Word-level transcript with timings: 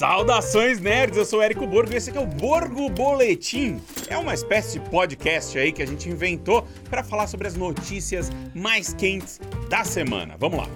Saudações 0.00 0.80
nerds, 0.80 1.18
eu 1.18 1.26
sou 1.26 1.40
o 1.40 1.42
Érico 1.42 1.66
Borgo 1.66 1.92
e 1.92 1.96
esse 1.96 2.08
aqui 2.08 2.18
é 2.18 2.22
o 2.22 2.26
Borgo 2.26 2.88
Boletim. 2.88 3.82
É 4.08 4.16
uma 4.16 4.32
espécie 4.32 4.78
de 4.78 4.88
podcast 4.88 5.58
aí 5.58 5.72
que 5.72 5.82
a 5.82 5.86
gente 5.86 6.08
inventou 6.08 6.66
para 6.88 7.04
falar 7.04 7.26
sobre 7.26 7.46
as 7.46 7.54
notícias 7.54 8.30
mais 8.54 8.94
quentes 8.94 9.38
da 9.68 9.84
semana. 9.84 10.36
Vamos 10.38 10.60
lá. 10.60 10.68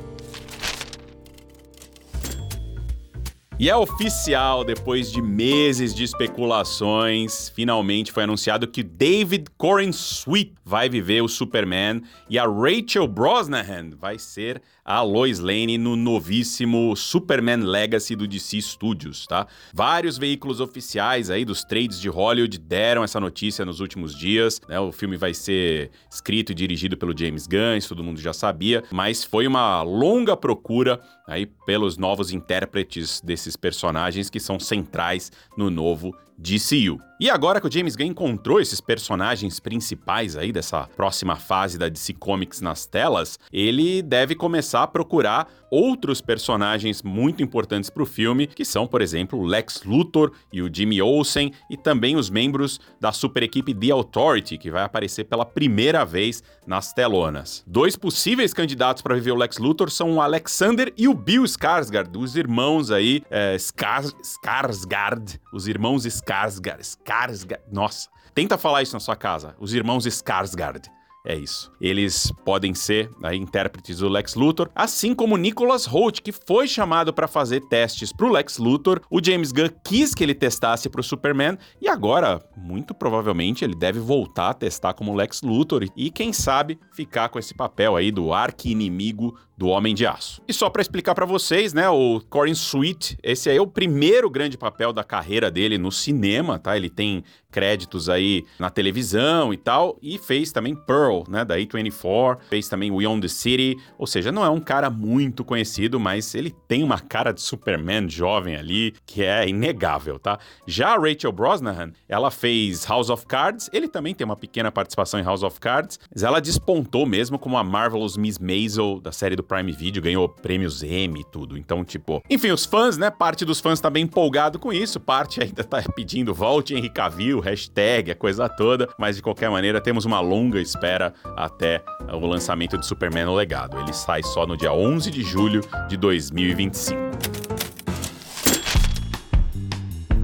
E 3.57 3.71
é 3.71 3.75
oficial, 3.75 4.63
depois 4.63 5.11
de 5.11 5.23
meses 5.23 5.95
de 5.95 6.05
especulações, 6.05 7.49
finalmente 7.49 8.13
foi 8.13 8.25
anunciado 8.25 8.67
que 8.67 8.83
David 8.83 9.45
Corin 9.57 9.91
Sweet 9.91 10.53
vai 10.65 10.89
viver 10.89 11.23
o 11.23 11.29
Superman 11.29 12.03
e 12.29 12.37
a 12.37 12.45
Rachel 12.45 13.07
Brosnahan 13.07 13.91
vai 13.97 14.19
ser 14.19 14.61
a 14.85 15.01
Lois 15.01 15.39
Lane 15.39 15.79
no 15.79 15.97
novíssimo 15.97 16.95
Superman 16.95 17.63
Legacy 17.63 18.15
do 18.15 18.29
DC 18.29 18.61
Studios, 18.61 19.27
tá? 19.27 19.47
Vários 19.73 20.19
veículos 20.19 20.61
oficiais 20.61 21.31
aí 21.31 21.45
dos 21.45 21.65
trades 21.65 21.99
de 21.99 22.09
Hollywood 22.09 22.59
deram 22.59 23.03
essa 23.03 23.19
notícia 23.19 23.65
nos 23.65 23.81
últimos 23.81 24.15
dias, 24.15 24.61
né? 24.69 24.79
O 24.79 24.93
filme 24.93 25.17
vai 25.17 25.33
ser 25.33 25.91
escrito 26.11 26.53
e 26.53 26.55
dirigido 26.55 26.97
pelo 26.97 27.17
James 27.17 27.47
Gunn, 27.47 27.77
isso 27.77 27.89
todo 27.89 28.05
mundo 28.05 28.21
já 28.21 28.33
sabia, 28.33 28.85
mas 28.91 29.25
foi 29.25 29.47
uma 29.47 29.83
longa 29.83 30.37
procura 30.37 31.01
aí 31.27 31.47
pelos 31.47 31.97
novos 31.97 32.31
intérpretes 32.33 33.21
desses 33.23 33.57
personagens 33.57 34.29
que 34.29 34.39
são 34.39 34.61
centrais 34.61 35.33
no 35.57 35.71
novo 35.71 36.15
DCU. 36.39 36.99
E 37.21 37.31
agora 37.31 37.61
que 37.61 37.67
o 37.69 37.73
James 37.73 37.95
Gunn 37.95 38.07
encontrou 38.07 38.61
esses 38.61 38.81
personagens 38.81 39.61
principais 39.61 40.37
aí 40.37 40.51
dessa 40.51 40.89
próxima 40.97 41.37
fase 41.37 41.79
da 41.79 41.89
DC 41.89 42.13
Comics 42.15 42.61
nas 42.61 42.87
telas, 42.87 43.39
ele 43.53 44.03
deve 44.03 44.35
começar 44.35 44.83
a 44.83 44.87
procurar 44.87 45.49
outros 45.71 46.21
personagens 46.21 47.03
muito 47.03 47.43
importantes 47.43 47.89
para 47.89 48.03
o 48.03 48.07
filme, 48.07 48.47
que 48.47 48.65
são, 48.65 48.87
por 48.87 49.01
exemplo, 49.01 49.39
o 49.39 49.45
Lex 49.45 49.83
Luthor 49.85 50.33
e 50.53 50.61
o 50.61 50.71
Jimmy 50.73 51.01
Olsen, 51.01 51.53
e 51.71 51.77
também 51.77 52.17
os 52.17 52.31
membros 52.31 52.81
da 53.01 53.11
super 53.11 53.43
equipe 53.43 53.75
The 53.75 53.91
Authority, 53.91 54.59
que 54.59 54.71
vai 54.71 54.83
aparecer 54.83 55.25
pela 55.25 55.45
primeira 55.45 56.05
vez 56.05 56.43
nas 56.67 56.93
telonas. 56.93 57.65
Dois 57.67 57.97
possíveis 57.97 58.53
candidatos 58.53 59.03
para 59.03 59.15
viver 59.15 59.33
o 59.33 59.37
Lex 59.37 59.59
Luthor 59.59 59.91
são 59.91 60.15
o 60.15 60.21
Alexander 60.21 60.93
e 60.97 61.09
o 61.09 61.15
Bill 61.15 61.45
Skarsgård, 61.45 62.17
os 62.17 62.37
irmãos 62.37 62.91
aí, 62.91 63.23
é, 63.31 63.57
Skars, 63.57 64.15
Skarsgård, 64.23 65.41
os 65.53 65.67
irmãos 65.67 66.05
Skarsgård, 66.05 66.24
Skarsgård, 66.25 67.61
nossa. 67.71 68.09
Tenta 68.35 68.59
falar 68.59 68.83
isso 68.83 68.95
na 68.95 69.01
sua 69.01 69.17
casa, 69.17 69.55
os 69.61 69.75
irmãos 69.75 70.07
Skarsgård. 70.07 70.91
É 71.27 71.35
isso. 71.35 71.73
Eles 71.81 72.31
podem 72.45 72.75
ser 72.75 73.11
aí, 73.23 73.39
intérpretes 73.39 73.97
do 73.97 74.11
Lex 74.11 74.35
Luthor, 74.35 74.69
assim 74.75 75.15
como 75.15 75.39
Nicholas 75.39 75.87
Holt, 75.87 76.21
que 76.21 76.31
foi 76.31 76.69
chamado 76.69 77.15
para 77.15 77.27
fazer 77.27 77.63
testes 77.63 78.13
para 78.13 78.27
o 78.27 78.31
Lex 78.31 78.59
Luthor. 78.59 79.01
O 79.11 79.25
James 79.25 79.51
Gunn 79.51 79.71
quis 79.83 80.15
que 80.15 80.23
ele 80.23 80.35
testasse 80.35 80.87
para 80.91 81.01
o 81.01 81.05
Superman 81.05 81.57
e 81.81 81.89
agora, 81.89 82.47
muito 82.55 82.93
provavelmente, 82.93 83.65
ele 83.65 83.75
deve 83.75 84.01
voltar 84.01 84.51
a 84.51 84.55
testar 84.55 84.93
como 84.93 85.15
Lex 85.15 85.41
Luthor 85.41 85.87
e 85.97 86.11
quem 86.11 86.31
sabe 86.31 86.79
ficar 86.93 87.31
com 87.31 87.39
esse 87.39 87.55
papel 87.55 87.97
aí 87.97 88.13
do 88.13 88.35
arqui-inimigo 88.35 89.35
do 89.57 89.69
Homem 89.69 89.95
de 89.95 90.07
Aço. 90.07 90.43
E 90.49 90.53
só 90.53 90.69
para 90.69 90.83
explicar 90.83 91.15
para 91.15 91.27
vocês, 91.27 91.73
né, 91.73 91.89
o 91.89 92.21
Corin 92.29 92.53
Sweet, 92.53 93.19
esse 93.23 93.49
aí 93.49 93.57
é 93.57 93.63
o 93.63 93.67
primeiro 93.67 94.29
grande 94.29 94.59
papel 94.59 94.93
da 94.93 95.05
carreira 95.05 95.51
dele 95.51 95.79
no 95.79 95.93
cinema, 95.93 96.59
tá? 96.59 96.77
Ele 96.77 96.91
tem 96.91 97.25
créditos 97.55 98.09
aí 98.09 98.45
na 98.59 98.69
televisão 98.69 99.55
e 99.55 99.57
tal, 99.57 99.97
e 100.03 100.19
fez 100.19 100.51
também 100.51 100.75
Pearl, 100.75 101.23
né, 101.29 101.45
da 101.45 101.57
A24, 101.57 102.39
fez 102.51 102.69
também 102.69 102.91
We 102.91 103.07
Own 103.07 103.21
the 103.21 103.29
City, 103.29 103.77
ou 103.97 104.09
seja, 104.09 104.33
não 104.33 104.45
é 104.45 104.51
um 104.51 104.59
cara 104.59 104.91
muito 104.91 105.45
conhecido, 105.45 106.01
mas 106.01 106.35
ele 106.35 106.51
tem 106.67 106.83
uma 106.83 106.99
cara 106.99 107.31
de 107.31 107.41
Superman 107.41 108.09
jovem 108.09 108.57
ali, 108.57 108.93
que 109.07 109.23
é 109.23 109.49
inegável, 109.49 110.19
tá? 110.19 110.37
Já 110.67 110.97
a 110.97 110.99
Rachel 110.99 111.31
Brosnahan, 111.31 111.93
ela 112.09 112.29
fez 112.29 112.85
House 112.87 113.09
of 113.09 113.25
Cards, 113.25 113.71
ele 113.73 113.87
também 113.87 114.17
tem 114.17 114.25
uma 114.25 114.35
pequena 114.35 114.73
participação 114.73 115.21
em 115.21 115.23
House 115.23 115.45
of 115.45 115.61
Cards, 115.61 116.01
mas 116.13 116.25
ela 116.25 116.41
despontou 116.41 117.07
mesmo 117.07 117.39
como 117.39 117.57
a 117.57 117.63
Marvelous 117.63 118.17
Miss 118.17 118.37
Maisel 118.37 118.99
da 119.01 119.13
série 119.13 119.37
do 119.37 119.44
Prime 119.45 119.73
Video, 119.73 120.03
ganhou 120.03 120.29
prêmios 120.29 120.83
Emmy 120.83 121.21
e 121.21 121.25
tudo. 121.25 121.57
Então, 121.57 121.85
tipo, 121.85 122.23
enfim, 122.29 122.51
os 122.51 122.65
fãs, 122.65 122.99
né? 122.99 123.11
Parte 123.11 123.45
dos 123.45 123.61
fãs 123.61 123.81
tá 123.81 123.89
bem 123.89 124.05
empolgado 124.05 124.59
com 124.59 124.73
isso, 124.73 124.99
parte 124.99 125.43
ainda 125.43 125.63
tá 125.63 125.83
pedindo 125.95 126.35
volte 126.35 126.75
Henry 126.75 126.91
Cavill, 126.91 127.41
hashtag, 127.41 128.11
a 128.11 128.15
coisa 128.15 128.49
toda, 128.49 128.89
mas 128.99 129.17
de 129.17 129.23
qualquer 129.23 129.51
maneira 129.51 129.81
temos 129.81 130.05
uma 130.05 130.21
longa 130.21 130.61
espera 130.61 131.13
até 131.37 131.83
o 132.13 132.27
lançamento 132.27 132.79
de 132.79 132.87
Superman 132.87 133.27
no 133.27 133.35
Legado. 133.35 133.79
Ele 133.79 133.93
sai 133.93 134.23
só 134.23 134.47
no 134.47 134.57
dia 134.57 134.73
11 134.73 135.11
de 135.11 135.23
julho 135.23 135.61
de 135.89 135.97
2025. 135.97 137.04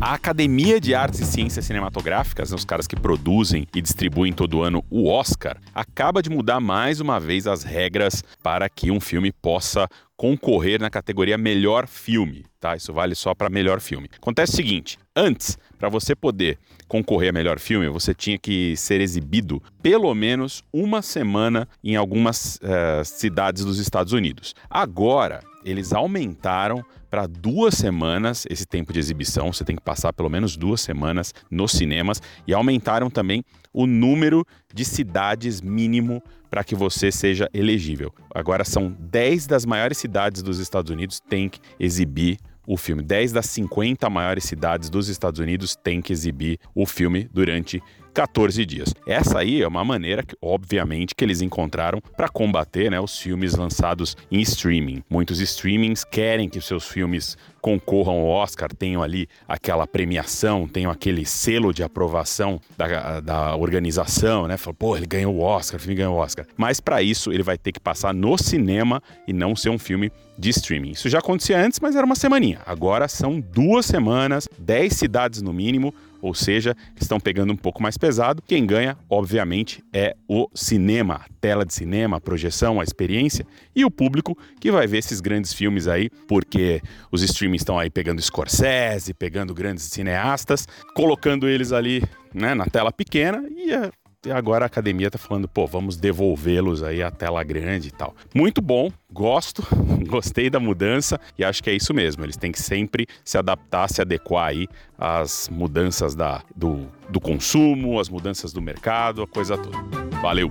A 0.00 0.15
Academia 0.15 0.81
de 0.81 0.94
Artes 0.94 1.21
e 1.21 1.27
Ciências 1.27 1.66
Cinematográficas, 1.66 2.50
né, 2.50 2.56
os 2.56 2.65
caras 2.65 2.87
que 2.87 2.97
produzem 2.97 3.66
e 3.75 3.83
distribuem 3.83 4.33
todo 4.33 4.62
ano 4.62 4.83
o 4.88 5.06
Oscar, 5.06 5.59
acaba 5.75 6.22
de 6.22 6.31
mudar 6.31 6.59
mais 6.59 7.00
uma 7.00 7.21
vez 7.21 7.47
as 7.47 7.62
regras 7.62 8.25
para 8.43 8.66
que 8.71 8.91
um 8.91 8.99
filme 8.99 9.31
possa 9.31 9.87
concorrer 10.16 10.81
na 10.81 10.89
categoria 10.89 11.37
melhor 11.37 11.87
filme, 11.87 12.47
tá? 12.59 12.75
Isso 12.75 12.94
vale 12.94 13.15
só 13.15 13.34
para 13.34 13.50
melhor 13.50 13.78
filme. 13.78 14.09
Acontece 14.16 14.55
o 14.55 14.56
seguinte: 14.56 14.99
antes, 15.15 15.59
para 15.78 15.91
você 15.91 16.16
poder 16.16 16.59
concorrer 16.89 17.28
a 17.28 17.33
melhor 17.33 17.59
filme, 17.59 17.87
você 17.91 18.15
tinha 18.15 18.39
que 18.39 18.75
ser 18.78 19.03
exibido 19.03 19.62
pelo 19.83 20.15
menos 20.15 20.65
uma 20.72 21.03
semana 21.03 21.69
em 21.84 21.94
algumas 21.94 22.56
uh, 22.56 23.05
cidades 23.05 23.66
dos 23.66 23.78
Estados 23.78 24.15
Unidos. 24.15 24.55
Agora, 24.69 25.43
eles 25.65 25.93
aumentaram 25.93 26.84
para 27.10 27.26
duas 27.26 27.75
semanas 27.75 28.47
esse 28.48 28.65
tempo 28.66 28.93
de 28.93 28.98
exibição. 28.98 29.53
Você 29.53 29.65
tem 29.65 29.76
que 29.76 29.82
passar 29.82 30.12
pelo 30.12 30.28
menos 30.28 30.56
duas 30.56 30.81
semanas 30.81 31.34
nos 31.50 31.72
cinemas 31.72 32.22
e 32.47 32.54
aumentaram 32.54 33.10
também 33.10 33.44
o 33.72 33.87
número 33.87 34.44
de 34.72 34.84
cidades 34.84 35.60
mínimo 35.60 36.22
para 36.50 36.65
que 36.65 36.75
você 36.75 37.12
seja 37.12 37.48
elegível. 37.54 38.12
Agora 38.34 38.65
são 38.65 38.97
10 38.98 39.47
das 39.47 39.65
maiores 39.65 39.98
cidades 39.98 40.43
dos 40.43 40.59
Estados 40.59 40.91
Unidos 40.91 41.21
têm 41.21 41.48
que 41.48 41.60
exibir 41.78 42.38
o 42.66 42.77
filme. 42.77 43.03
10 43.03 43.32
das 43.32 43.47
50 43.47 44.09
maiores 44.10 44.44
cidades 44.44 44.91
dos 44.91 45.09
Estados 45.09 45.41
Unidos 45.41 45.77
têm 45.77 46.00
que 46.00 46.12
exibir 46.12 46.59
o 46.75 46.87
filme 46.87 47.28
durante 47.32 47.82
14 48.12 48.65
dias. 48.66 48.94
Essa 49.06 49.38
aí 49.38 49.62
é 49.62 49.69
uma 49.69 49.84
maneira, 49.84 50.22
que, 50.22 50.37
obviamente, 50.41 51.15
que 51.15 51.25
eles 51.25 51.41
encontraram 51.41 52.00
para 52.16 52.28
combater 52.28 52.91
né, 52.91 53.00
os 53.00 53.19
filmes 53.19 53.54
lançados 53.54 54.16
em 54.31 54.41
streaming. 54.41 55.03
Muitos 55.09 55.41
streamings 55.41 56.04
querem 56.04 56.48
que 56.48 56.60
seus 56.60 56.87
filmes 56.87 57.37
concorram 57.60 58.15
ao 58.15 58.26
Oscar, 58.26 58.71
tenham 58.75 59.03
ali 59.03 59.28
aquela 59.47 59.87
premiação, 59.87 60.66
tenham 60.66 60.91
aquele 60.91 61.26
selo 61.26 61.72
de 61.72 61.82
aprovação 61.82 62.60
da, 62.76 63.21
da 63.21 63.56
organização, 63.56 64.48
né? 64.48 64.56
Fala, 64.56 64.75
pô, 64.75 64.97
ele 64.97 65.06
ganhou 65.06 65.34
o 65.34 65.41
Oscar, 65.41 65.78
o 65.78 65.82
filme 65.82 65.97
ganhou 65.97 66.16
o 66.16 66.19
Oscar. 66.19 66.47
Mas 66.56 66.81
para 66.81 67.03
isso 67.03 67.32
ele 67.32 67.42
vai 67.42 67.59
ter 67.59 67.72
que 67.72 67.81
passar 67.81 68.15
no 68.15 68.37
cinema 68.38 69.03
e 69.27 69.32
não 69.32 69.54
ser 69.54 69.71
um 69.71 69.78
filme 69.78 70.10
de 70.38 70.50
streaming. 70.50 70.92
Isso 70.92 71.09
já 71.09 71.19
acontecia 71.19 71.60
antes, 71.60 71.78
mas 71.81 71.94
era 71.94 72.04
uma 72.04 72.15
semaninha. 72.15 72.60
Agora 72.65 73.06
são 73.09 73.38
duas 73.38 73.84
semanas, 73.84 74.48
10 74.59 74.92
cidades 74.94 75.42
no 75.42 75.53
mínimo, 75.53 75.94
ou 76.21 76.35
seja, 76.35 76.77
estão 77.01 77.19
pegando 77.19 77.53
um 77.53 77.57
pouco 77.57 77.83
mais 77.83 77.97
pesado. 77.97 78.43
Quem 78.43 78.67
ganha, 78.67 78.97
obviamente, 79.09 79.83
é 79.93 80.17
o 80.29 80.49
cinema, 80.55 81.25
tela 81.41 81.65
de 81.65 81.75
cinema, 81.75 82.21
projeção, 82.21 82.81
a 82.81 82.85
experiência 82.85 83.47
e 83.75 83.85
o 83.85 83.91
público 83.91 84.37
que 84.61 84.71
vai 84.71 84.87
ver 84.87 84.99
esses 84.99 85.21
grandes 85.21 85.53
filmes 85.53 85.89
aí, 85.89 86.11
porque 86.29 86.81
os 87.11 87.23
streamings 87.23 87.63
estão 87.63 87.79
aí 87.79 87.91
pegando 87.91 88.21
Scorsese, 88.21 89.15
pegando 89.15 89.55
grandes 89.55 89.85
cineastas, 89.85 90.67
colocando 90.95 91.49
eles 91.49 91.73
ali 91.73 92.03
né, 92.35 92.55
na 92.55 92.67
tela 92.67 92.93
pequena 92.93 93.45
e 93.51 93.73
é 93.73 93.91
e 94.27 94.31
agora 94.31 94.67
a 94.67 94.67
academia 94.67 95.11
tá 95.11 95.17
falando, 95.17 95.49
pô, 95.49 95.67
vamos 95.67 95.97
devolvê-los 95.97 96.83
aí 96.83 97.03
à 97.03 97.11
tela 97.11 97.43
grande 97.43 97.89
e 97.89 97.91
tal. 97.91 98.15
Muito 98.35 98.61
bom, 98.61 98.93
gosto, 99.11 99.67
gostei 100.07 100.51
da 100.51 100.61
mudança 100.61 101.19
e 101.39 101.45
acho 101.45 101.63
que 101.63 101.71
é 101.71 101.75
isso 101.75 101.95
mesmo. 101.95 102.23
Eles 102.23 102.37
têm 102.37 102.53
que 102.53 102.61
sempre 102.61 103.07
se 103.25 103.39
adaptar, 103.39 103.89
se 103.89 104.03
adequar 104.03 104.49
aí 104.49 104.69
às 104.99 105.49
mudanças 105.49 106.15
da, 106.15 106.43
do, 106.55 106.87
do 107.09 107.19
consumo, 107.19 107.99
às 107.99 108.11
mudanças 108.11 108.53
do 108.53 108.61
mercado, 108.61 109.22
a 109.22 109.27
coisa 109.27 109.57
toda. 109.57 109.78
Valeu! 110.21 110.51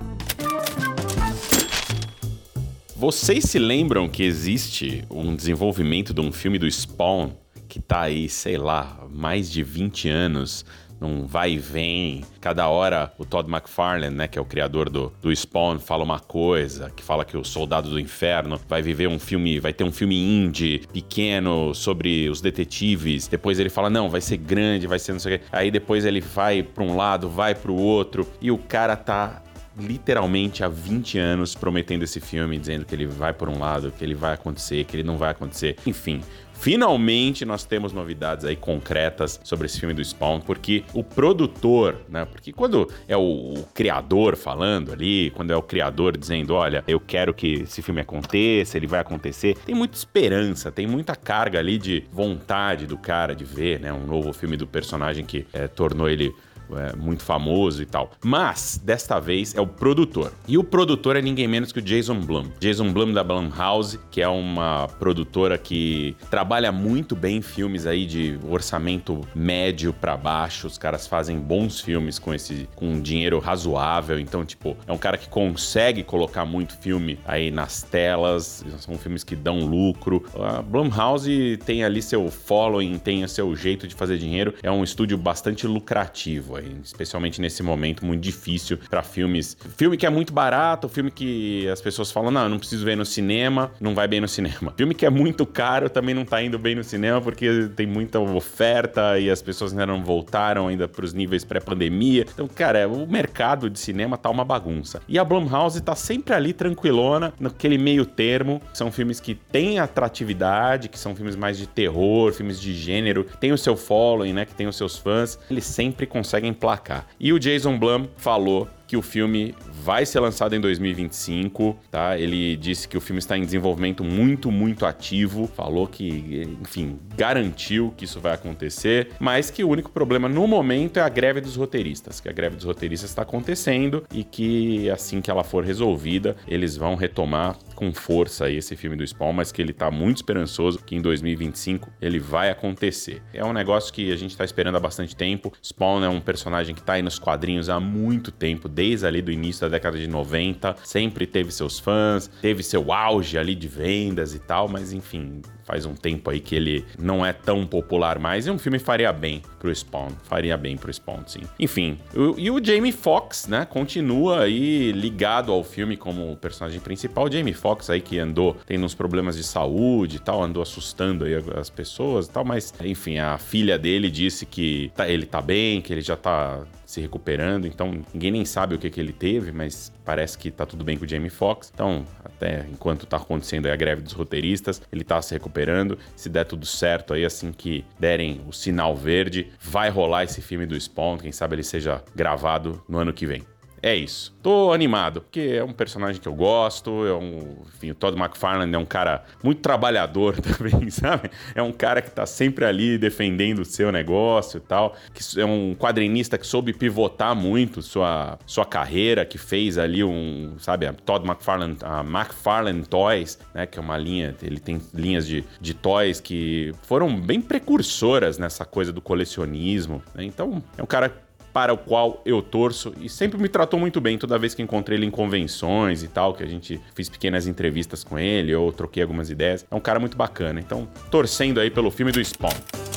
Vocês 2.96 3.44
se 3.44 3.58
lembram 3.60 4.08
que 4.08 4.24
existe 4.24 5.04
um 5.08 5.34
desenvolvimento 5.36 6.12
de 6.12 6.20
um 6.20 6.32
filme 6.32 6.58
do 6.58 6.68
Spawn 6.68 7.30
que 7.68 7.80
tá 7.80 8.00
aí, 8.00 8.28
sei 8.28 8.58
lá, 8.58 9.06
mais 9.08 9.48
de 9.48 9.62
20 9.62 10.08
anos 10.08 10.66
num 11.00 11.26
vai 11.26 11.52
e 11.52 11.58
vem. 11.58 12.22
Cada 12.40 12.68
hora 12.68 13.12
o 13.18 13.24
Todd 13.24 13.50
McFarlane, 13.50 14.14
né, 14.14 14.28
que 14.28 14.38
é 14.38 14.42
o 14.42 14.44
criador 14.44 14.90
do, 14.90 15.12
do 15.22 15.34
Spawn, 15.34 15.78
fala 15.78 16.04
uma 16.04 16.20
coisa, 16.20 16.90
que 16.90 17.02
fala 17.02 17.24
que 17.24 17.36
o 17.36 17.44
Soldado 17.44 17.88
do 17.88 17.98
Inferno 17.98 18.60
vai 18.68 18.82
viver 18.82 19.08
um 19.08 19.18
filme, 19.18 19.58
vai 19.58 19.72
ter 19.72 19.84
um 19.84 19.92
filme 19.92 20.16
indie, 20.16 20.82
pequeno, 20.92 21.74
sobre 21.74 22.28
os 22.28 22.40
detetives. 22.40 23.26
Depois 23.26 23.58
ele 23.58 23.70
fala, 23.70 23.88
não, 23.88 24.10
vai 24.10 24.20
ser 24.20 24.36
grande, 24.36 24.86
vai 24.86 24.98
ser 24.98 25.12
não 25.12 25.20
sei 25.20 25.36
o 25.36 25.38
quê. 25.38 25.44
Aí 25.50 25.70
depois 25.70 26.04
ele 26.04 26.20
vai 26.20 26.62
para 26.62 26.84
um 26.84 26.96
lado, 26.96 27.28
vai 27.28 27.54
para 27.54 27.70
o 27.70 27.76
outro, 27.76 28.28
e 28.40 28.50
o 28.50 28.58
cara 28.58 28.96
tá 28.96 29.42
literalmente 29.78 30.62
há 30.62 30.68
20 30.68 31.18
anos 31.18 31.54
prometendo 31.54 32.02
esse 32.02 32.20
filme, 32.20 32.58
dizendo 32.58 32.84
que 32.84 32.94
ele 32.94 33.06
vai 33.06 33.32
por 33.32 33.48
um 33.48 33.58
lado, 33.58 33.90
que 33.90 34.04
ele 34.04 34.14
vai 34.14 34.34
acontecer, 34.34 34.84
que 34.84 34.96
ele 34.96 35.02
não 35.02 35.16
vai 35.16 35.30
acontecer. 35.30 35.76
Enfim, 35.86 36.20
Finalmente 36.60 37.46
nós 37.46 37.64
temos 37.64 37.90
novidades 37.90 38.44
aí 38.44 38.54
concretas 38.54 39.40
sobre 39.42 39.64
esse 39.64 39.80
filme 39.80 39.94
do 39.94 40.04
Spawn, 40.04 40.40
porque 40.42 40.84
o 40.92 41.02
produtor, 41.02 41.96
né? 42.06 42.26
Porque 42.26 42.52
quando 42.52 42.86
é 43.08 43.16
o, 43.16 43.54
o, 43.54 43.66
criador 43.72 44.36
falando 44.36 44.92
ali, 44.92 45.30
quando 45.30 45.52
é 45.52 45.56
o 45.56 45.62
criador 45.62 46.18
dizendo, 46.18 46.52
olha, 46.52 46.84
eu 46.86 47.00
quero 47.00 47.32
que 47.32 47.62
esse 47.62 47.80
filme 47.80 48.02
aconteça, 48.02 48.76
ele 48.76 48.86
vai 48.86 49.00
acontecer, 49.00 49.56
tem 49.64 49.74
muita 49.74 49.96
esperança, 49.96 50.70
tem 50.70 50.86
muita 50.86 51.16
carga 51.16 51.58
ali 51.58 51.78
de 51.78 52.04
vontade 52.12 52.86
do 52.86 52.98
cara 52.98 53.34
de 53.34 53.44
ver, 53.44 53.80
né? 53.80 53.90
Um 53.90 54.04
novo 54.04 54.30
filme 54.34 54.58
do 54.58 54.66
personagem 54.66 55.24
que 55.24 55.46
é, 55.54 55.66
tornou 55.66 56.10
ele 56.10 56.30
é, 56.76 56.96
muito 56.96 57.22
famoso 57.22 57.82
e 57.82 57.86
tal. 57.86 58.10
Mas, 58.24 58.80
desta 58.82 59.18
vez, 59.18 59.54
é 59.54 59.60
o 59.60 59.66
produtor. 59.66 60.32
E 60.46 60.58
o 60.58 60.64
produtor 60.64 61.16
é 61.16 61.22
ninguém 61.22 61.48
menos 61.48 61.72
que 61.72 61.78
o 61.78 61.82
Jason 61.82 62.20
Blum. 62.20 62.44
Jason 62.58 62.92
Blum 62.92 63.12
da 63.12 63.24
Blumhouse, 63.24 63.98
que 64.10 64.20
é 64.20 64.28
uma 64.28 64.88
produtora 64.98 65.58
que 65.58 66.16
trabalha 66.30 66.72
muito 66.72 67.16
bem 67.16 67.42
filmes 67.42 67.86
aí 67.86 68.06
de 68.06 68.38
orçamento 68.48 69.20
médio 69.34 69.92
para 69.92 70.16
baixo. 70.16 70.66
Os 70.66 70.78
caras 70.78 71.06
fazem 71.06 71.38
bons 71.38 71.80
filmes 71.80 72.18
com 72.18 72.34
esse 72.34 72.68
com 72.74 73.00
dinheiro 73.00 73.38
razoável. 73.38 74.18
Então, 74.18 74.44
tipo, 74.44 74.76
é 74.86 74.92
um 74.92 74.98
cara 74.98 75.16
que 75.16 75.28
consegue 75.28 76.02
colocar 76.02 76.44
muito 76.44 76.76
filme 76.78 77.18
aí 77.24 77.50
nas 77.50 77.82
telas. 77.82 78.64
São 78.78 78.96
filmes 78.98 79.24
que 79.24 79.36
dão 79.36 79.60
lucro. 79.60 80.24
A 80.34 80.62
Blumhouse 80.62 81.58
tem 81.64 81.84
ali 81.84 82.02
seu 82.02 82.30
following, 82.30 82.98
tem 82.98 83.24
o 83.24 83.28
seu 83.28 83.54
jeito 83.56 83.86
de 83.86 83.94
fazer 83.94 84.18
dinheiro. 84.18 84.54
É 84.62 84.70
um 84.70 84.84
estúdio 84.84 85.16
bastante 85.18 85.66
lucrativo 85.66 86.56
especialmente 86.82 87.40
nesse 87.40 87.62
momento 87.62 88.04
muito 88.04 88.22
difícil 88.22 88.78
para 88.88 89.02
filmes. 89.02 89.56
Filme 89.76 89.96
que 89.96 90.06
é 90.06 90.10
muito 90.10 90.32
barato, 90.32 90.88
filme 90.88 91.10
que 91.10 91.68
as 91.68 91.80
pessoas 91.80 92.10
falam, 92.10 92.30
não, 92.30 92.44
eu 92.44 92.48
não 92.48 92.58
preciso 92.58 92.84
ver 92.84 92.96
no 92.96 93.04
cinema, 93.04 93.70
não 93.80 93.94
vai 93.94 94.08
bem 94.08 94.20
no 94.20 94.28
cinema. 94.28 94.72
Filme 94.80 94.94
que 94.94 95.04
é 95.04 95.10
muito 95.10 95.44
caro 95.44 95.90
também 95.90 96.14
não 96.14 96.24
tá 96.24 96.42
indo 96.42 96.58
bem 96.58 96.74
no 96.74 96.82
cinema 96.82 97.20
porque 97.20 97.68
tem 97.76 97.86
muita 97.86 98.18
oferta 98.18 99.18
e 99.18 99.30
as 99.30 99.42
pessoas 99.42 99.72
ainda 99.72 99.86
não 99.86 100.02
voltaram 100.02 100.68
ainda 100.68 100.88
para 100.88 101.04
os 101.04 101.12
níveis 101.12 101.44
pré-pandemia. 101.44 102.26
Então, 102.32 102.48
cara, 102.48 102.88
o 102.88 103.06
mercado 103.06 103.68
de 103.68 103.78
cinema 103.78 104.16
tá 104.16 104.30
uma 104.30 104.44
bagunça. 104.44 105.02
E 105.08 105.18
a 105.18 105.24
Blumhouse 105.24 105.80
tá 105.80 105.94
sempre 105.94 106.34
ali 106.34 106.52
tranquilona, 106.52 107.32
naquele 107.38 107.76
meio 107.78 108.06
termo. 108.06 108.62
São 108.72 108.90
filmes 108.90 109.20
que 109.20 109.34
têm 109.34 109.78
atratividade, 109.78 110.88
que 110.88 110.98
são 110.98 111.14
filmes 111.14 111.36
mais 111.36 111.58
de 111.58 111.66
terror, 111.66 112.32
filmes 112.32 112.60
de 112.60 112.74
gênero, 112.74 113.24
tem 113.38 113.52
o 113.52 113.58
seu 113.58 113.76
following, 113.76 114.32
né, 114.32 114.44
que 114.44 114.54
tem 114.54 114.66
os 114.66 114.76
seus 114.76 114.96
fãs. 114.96 115.38
Eles 115.50 115.64
sempre 115.64 116.06
conseguem 116.06 116.49
emplacar. 116.50 117.06
E 117.18 117.32
o 117.32 117.38
Jason 117.38 117.78
Blum 117.78 118.08
falou 118.16 118.68
que 118.90 118.96
o 118.96 119.02
filme 119.02 119.54
vai 119.84 120.04
ser 120.04 120.18
lançado 120.18 120.52
em 120.56 120.60
2025, 120.60 121.78
tá? 121.92 122.18
Ele 122.18 122.56
disse 122.56 122.88
que 122.88 122.98
o 122.98 123.00
filme 123.00 123.20
está 123.20 123.38
em 123.38 123.44
desenvolvimento 123.44 124.02
muito, 124.02 124.50
muito 124.50 124.84
ativo, 124.84 125.46
falou 125.46 125.86
que, 125.86 126.56
enfim, 126.60 126.98
garantiu 127.16 127.94
que 127.96 128.04
isso 128.04 128.18
vai 128.18 128.34
acontecer, 128.34 129.12
mas 129.20 129.48
que 129.48 129.62
o 129.62 129.68
único 129.68 129.92
problema 129.92 130.28
no 130.28 130.44
momento 130.44 130.98
é 130.98 131.02
a 131.02 131.08
greve 131.08 131.40
dos 131.40 131.54
roteiristas, 131.54 132.18
que 132.18 132.28
a 132.28 132.32
greve 132.32 132.56
dos 132.56 132.64
roteiristas 132.64 133.10
está 133.10 133.22
acontecendo 133.22 134.04
e 134.12 134.24
que 134.24 134.90
assim 134.90 135.20
que 135.20 135.30
ela 135.30 135.44
for 135.44 135.64
resolvida, 135.64 136.34
eles 136.48 136.76
vão 136.76 136.96
retomar 136.96 137.56
com 137.80 137.94
força 137.94 138.44
aí 138.44 138.58
esse 138.58 138.76
filme 138.76 138.94
do 138.94 139.06
Spawn, 139.06 139.32
mas 139.32 139.50
que 139.50 139.62
ele 139.62 139.72
tá 139.72 139.90
muito 139.90 140.18
esperançoso 140.18 140.80
que 140.84 140.94
em 140.94 141.00
2025 141.00 141.90
ele 141.98 142.18
vai 142.18 142.50
acontecer. 142.50 143.22
É 143.32 143.42
um 143.42 143.54
negócio 143.54 143.90
que 143.90 144.12
a 144.12 144.16
gente 144.16 144.36
tá 144.36 144.44
esperando 144.44 144.76
há 144.76 144.80
bastante 144.80 145.16
tempo. 145.16 145.50
Spawn 145.62 146.04
é 146.04 146.08
um 146.10 146.20
personagem 146.20 146.74
que 146.74 146.82
tá 146.82 146.92
aí 146.92 147.02
nos 147.02 147.18
quadrinhos 147.18 147.70
há 147.70 147.80
muito 147.80 148.30
tempo, 148.30 148.68
desde 148.68 149.06
ali 149.06 149.22
do 149.22 149.32
início 149.32 149.62
da 149.62 149.68
década 149.68 149.96
de 149.96 150.06
90, 150.06 150.76
sempre 150.84 151.26
teve 151.26 151.50
seus 151.50 151.78
fãs, 151.78 152.30
teve 152.42 152.62
seu 152.62 152.92
auge 152.92 153.38
ali 153.38 153.54
de 153.54 153.66
vendas 153.66 154.34
e 154.34 154.38
tal, 154.38 154.68
mas 154.68 154.92
enfim, 154.92 155.40
faz 155.64 155.86
um 155.86 155.94
tempo 155.94 156.28
aí 156.28 156.40
que 156.40 156.54
ele 156.54 156.84
não 156.98 157.24
é 157.24 157.32
tão 157.32 157.66
popular 157.66 158.18
mais 158.18 158.46
e 158.46 158.50
um 158.50 158.58
filme 158.58 158.78
faria 158.78 159.12
bem 159.12 159.40
pro 159.58 159.74
Spawn, 159.74 160.10
faria 160.24 160.56
bem 160.56 160.76
pro 160.76 160.92
Spawn, 160.92 161.22
sim. 161.26 161.42
Enfim, 161.58 161.96
o, 162.14 162.34
e 162.36 162.50
o 162.50 162.62
Jamie 162.62 162.92
Foxx, 162.92 163.46
né, 163.46 163.64
continua 163.64 164.42
aí 164.42 164.92
ligado 164.92 165.52
ao 165.52 165.62
filme 165.62 165.96
como 165.96 166.36
personagem 166.36 166.80
principal. 166.80 167.30
Jamie 167.30 167.54
Foxx 167.54 167.69
aí 167.90 168.00
que 168.00 168.18
andou 168.18 168.56
tendo 168.66 168.84
uns 168.84 168.94
problemas 168.94 169.36
de 169.36 169.44
saúde 169.44 170.16
e 170.16 170.18
tal, 170.18 170.42
andou 170.42 170.62
assustando 170.62 171.24
aí 171.24 171.34
as 171.56 171.70
pessoas 171.70 172.26
e 172.26 172.30
tal, 172.30 172.44
mas 172.44 172.72
enfim, 172.82 173.18
a 173.18 173.38
filha 173.38 173.78
dele 173.78 174.10
disse 174.10 174.46
que 174.46 174.90
tá, 174.94 175.08
ele 175.08 175.26
tá 175.26 175.40
bem, 175.40 175.80
que 175.80 175.92
ele 175.92 176.00
já 176.00 176.16
tá 176.16 176.64
se 176.90 177.00
recuperando, 177.00 177.66
então 177.66 178.02
ninguém 178.12 178.32
nem 178.32 178.44
sabe 178.44 178.74
o 178.74 178.78
que, 178.78 178.90
que 178.90 179.00
ele 179.00 179.12
teve, 179.12 179.52
mas 179.52 179.92
parece 180.04 180.36
que 180.36 180.50
tá 180.50 180.66
tudo 180.66 180.82
bem 180.82 180.98
com 180.98 181.04
o 181.04 181.08
Jamie 181.08 181.30
Foxx. 181.30 181.70
Então, 181.72 182.04
até 182.24 182.66
enquanto 182.68 183.06
tá 183.06 183.16
acontecendo 183.16 183.66
a 183.66 183.76
greve 183.76 184.02
dos 184.02 184.12
roteiristas, 184.12 184.82
ele 184.90 185.04
tá 185.04 185.22
se 185.22 185.32
recuperando. 185.32 185.96
Se 186.16 186.28
der 186.28 186.44
tudo 186.44 186.66
certo 186.66 187.14
aí, 187.14 187.24
assim 187.24 187.52
que 187.52 187.84
derem 187.96 188.40
o 188.48 188.52
sinal 188.52 188.96
verde, 188.96 189.52
vai 189.60 189.88
rolar 189.88 190.24
esse 190.24 190.42
filme 190.42 190.66
do 190.66 190.78
Spawn. 190.78 191.18
Quem 191.18 191.30
sabe 191.30 191.54
ele 191.54 191.62
seja 191.62 192.02
gravado 192.12 192.82
no 192.88 192.98
ano 192.98 193.12
que 193.12 193.24
vem. 193.24 193.44
É 193.82 193.94
isso. 193.94 194.34
Tô 194.42 194.72
animado, 194.72 195.22
porque 195.22 195.40
é 195.40 195.64
um 195.64 195.72
personagem 195.72 196.20
que 196.20 196.28
eu 196.28 196.34
gosto, 196.34 197.06
é 197.06 197.14
um, 197.14 197.56
enfim, 197.66 197.90
o 197.90 197.94
Todd 197.94 198.18
McFarlane 198.18 198.74
é 198.74 198.78
um 198.78 198.84
cara 198.84 199.24
muito 199.42 199.60
trabalhador 199.60 200.36
também, 200.40 200.90
sabe? 200.90 201.30
É 201.54 201.62
um 201.62 201.72
cara 201.72 202.02
que 202.02 202.10
tá 202.10 202.26
sempre 202.26 202.64
ali 202.64 202.98
defendendo 202.98 203.60
o 203.60 203.64
seu 203.64 203.90
negócio 203.90 204.58
e 204.58 204.60
tal, 204.60 204.94
que 205.14 205.40
é 205.40 205.44
um 205.44 205.74
quadrinista 205.74 206.36
que 206.36 206.46
soube 206.46 206.72
pivotar 206.72 207.34
muito 207.34 207.80
sua, 207.80 208.38
sua 208.46 208.66
carreira, 208.66 209.24
que 209.24 209.38
fez 209.38 209.78
ali 209.78 210.04
um, 210.04 210.54
sabe, 210.58 210.86
a 210.86 210.92
Todd 210.92 211.26
McFarlane, 211.26 211.76
a 211.82 212.00
McFarlane 212.00 212.84
Toys, 212.84 213.38
né, 213.54 213.66
que 213.66 213.78
é 213.78 213.82
uma 213.82 213.96
linha, 213.96 214.34
ele 214.42 214.60
tem 214.60 214.80
linhas 214.92 215.26
de, 215.26 215.44
de 215.60 215.74
toys 215.74 216.20
que 216.20 216.72
foram 216.82 217.18
bem 217.18 217.40
precursoras 217.40 218.38
nessa 218.38 218.64
coisa 218.64 218.92
do 218.92 219.00
colecionismo, 219.00 220.02
né? 220.14 220.24
Então, 220.24 220.62
é 220.76 220.82
um 220.82 220.86
cara 220.86 221.29
para 221.52 221.72
o 221.72 221.78
qual 221.78 222.22
eu 222.24 222.40
torço 222.42 222.92
e 223.00 223.08
sempre 223.08 223.40
me 223.40 223.48
tratou 223.48 223.78
muito 223.78 224.00
bem 224.00 224.18
toda 224.18 224.38
vez 224.38 224.54
que 224.54 224.62
encontrei 224.62 224.98
ele 224.98 225.06
em 225.06 225.10
convenções 225.10 226.02
e 226.02 226.08
tal, 226.08 226.34
que 226.34 226.42
a 226.42 226.46
gente 226.46 226.80
fiz 226.94 227.08
pequenas 227.08 227.46
entrevistas 227.46 228.04
com 228.04 228.18
ele 228.18 228.54
ou 228.54 228.72
troquei 228.72 229.02
algumas 229.02 229.30
ideias. 229.30 229.66
É 229.70 229.74
um 229.74 229.80
cara 229.80 229.98
muito 229.98 230.16
bacana. 230.16 230.60
Então, 230.60 230.88
torcendo 231.10 231.60
aí 231.60 231.70
pelo 231.70 231.90
filme 231.90 232.12
do 232.12 232.24
Spawn. 232.24 232.89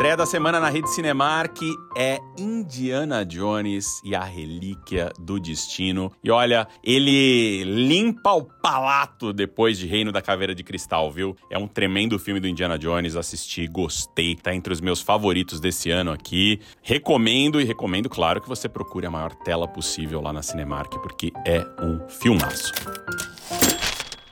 Estreia 0.00 0.16
da 0.16 0.24
semana 0.24 0.58
na 0.58 0.70
rede 0.70 0.88
Cinemark 0.88 1.58
é 1.94 2.18
Indiana 2.38 3.22
Jones 3.22 3.84
e 4.02 4.14
a 4.14 4.24
Relíquia 4.24 5.12
do 5.18 5.38
Destino. 5.38 6.10
E 6.24 6.30
olha, 6.30 6.66
ele 6.82 7.64
limpa 7.64 8.32
o 8.32 8.42
palato 8.42 9.30
depois 9.30 9.76
de 9.76 9.86
Reino 9.86 10.10
da 10.10 10.22
Caveira 10.22 10.54
de 10.54 10.64
Cristal, 10.64 11.12
viu? 11.12 11.36
É 11.50 11.58
um 11.58 11.68
tremendo 11.68 12.18
filme 12.18 12.40
do 12.40 12.48
Indiana 12.48 12.78
Jones, 12.78 13.14
assisti, 13.14 13.66
gostei, 13.66 14.36
tá 14.36 14.54
entre 14.54 14.72
os 14.72 14.80
meus 14.80 15.02
favoritos 15.02 15.60
desse 15.60 15.90
ano 15.90 16.12
aqui. 16.12 16.60
Recomendo 16.80 17.60
e 17.60 17.64
recomendo, 17.64 18.08
claro, 18.08 18.40
que 18.40 18.48
você 18.48 18.70
procure 18.70 19.06
a 19.06 19.10
maior 19.10 19.34
tela 19.34 19.68
possível 19.68 20.22
lá 20.22 20.32
na 20.32 20.40
Cinemark, 20.40 20.94
porque 21.02 21.30
é 21.46 21.60
um 21.78 22.08
filmaço. 22.08 22.72